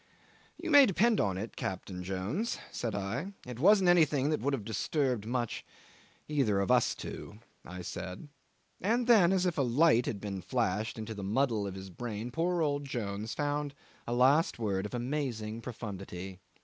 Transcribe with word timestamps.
'"You 0.57 0.71
may 0.71 0.87
depend 0.87 1.21
on 1.21 1.37
it, 1.37 1.55
Captain 1.55 2.03
Jones," 2.03 2.57
said 2.71 2.95
I, 2.95 3.33
"it 3.45 3.59
wasn't 3.59 3.87
anything 3.87 4.31
that 4.31 4.39
would 4.41 4.53
have 4.55 4.65
disturbed 4.65 5.27
much 5.27 5.63
either 6.27 6.59
of 6.59 6.71
us 6.71 6.95
two," 6.95 7.37
I 7.63 7.83
said; 7.83 8.27
and 8.81 9.05
then, 9.05 9.31
as 9.31 9.45
if 9.45 9.59
a 9.59 9.61
light 9.61 10.07
had 10.07 10.19
been 10.19 10.41
flashed 10.41 10.97
into 10.97 11.13
the 11.13 11.21
muddle 11.23 11.67
of 11.67 11.75
his 11.75 11.91
brain, 11.91 12.31
poor 12.31 12.63
old 12.63 12.85
Jones 12.85 13.35
found 13.35 13.75
a 14.07 14.13
last 14.15 14.57
word 14.57 14.87
of 14.87 14.95
amazing 14.95 15.61
profundity. 15.61 16.39